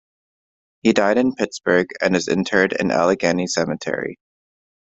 He 0.81 0.93
died 0.93 1.19
in 1.19 1.35
Pittsburgh 1.35 1.89
and 2.01 2.15
is 2.15 2.27
interred 2.27 2.73
in 2.73 2.89
Allegheny 2.89 3.45
Cemetery. 3.45 4.17